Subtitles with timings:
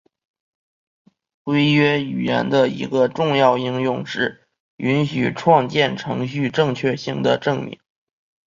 [1.43, 4.41] 规约语言的一个重要应用是
[4.77, 7.79] 允许创建程序正确性的证明。